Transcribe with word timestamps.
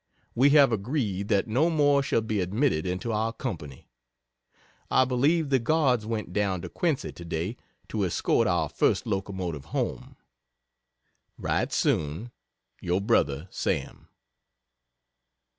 We 0.33 0.49
have 0.57 0.71
agreed 0.71 1.27
that 1.27 1.47
no 1.47 1.69
more 1.69 2.01
shall 2.01 2.21
be 2.21 2.41
admitted 2.41 2.87
into 2.87 3.11
our 3.13 3.31
company. 3.31 3.87
I 4.89 5.05
believe 5.05 5.49
the 5.51 5.59
Guards 5.59 6.07
went 6.07 6.33
down 6.33 6.61
to 6.63 6.69
Quincy 6.69 7.11
today 7.11 7.55
to 7.89 8.03
escort 8.03 8.47
our 8.47 8.67
first 8.67 9.05
locomotive 9.05 9.65
home. 9.65 10.15
Write 11.37 11.71
soon. 11.71 12.31
Your 12.81 12.99
Brother, 12.99 13.47
SAM. 13.51 14.07